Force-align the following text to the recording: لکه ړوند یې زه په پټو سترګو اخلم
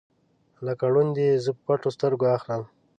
لکه 0.65 0.83
ړوند 0.93 1.15
یې 1.23 1.29
زه 1.43 1.51
په 1.55 1.61
پټو 1.67 1.89
سترګو 1.95 2.25
اخلم 2.37 2.63